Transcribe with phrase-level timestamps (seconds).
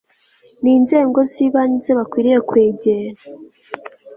[0.61, 3.19] n inzego z ibanze bakwiriye kwegera